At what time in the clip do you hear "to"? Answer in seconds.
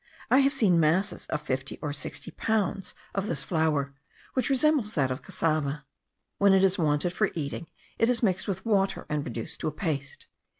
9.59-9.67